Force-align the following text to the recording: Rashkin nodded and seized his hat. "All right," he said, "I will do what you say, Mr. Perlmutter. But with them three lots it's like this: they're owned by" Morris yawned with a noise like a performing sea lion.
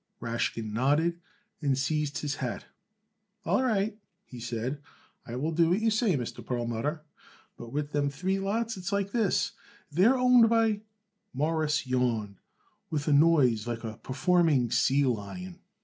Rashkin 0.19 0.73
nodded 0.73 1.19
and 1.61 1.77
seized 1.77 2.17
his 2.17 2.37
hat. 2.37 2.65
"All 3.45 3.61
right," 3.61 3.99
he 4.25 4.39
said, 4.39 4.81
"I 5.27 5.35
will 5.35 5.51
do 5.51 5.69
what 5.69 5.79
you 5.79 5.91
say, 5.91 6.17
Mr. 6.17 6.43
Perlmutter. 6.43 7.03
But 7.55 7.71
with 7.71 7.91
them 7.91 8.09
three 8.09 8.39
lots 8.39 8.77
it's 8.77 8.91
like 8.91 9.11
this: 9.11 9.51
they're 9.91 10.17
owned 10.17 10.49
by" 10.49 10.81
Morris 11.35 11.85
yawned 11.85 12.39
with 12.89 13.07
a 13.07 13.13
noise 13.13 13.67
like 13.67 13.83
a 13.83 13.97
performing 13.97 14.71
sea 14.71 15.05
lion. 15.05 15.59